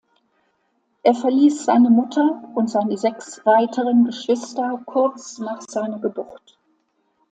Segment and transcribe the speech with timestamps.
[1.03, 6.57] Er verließ seine Mutter und seine sechs weiteren Geschwister kurz nach seiner Geburt.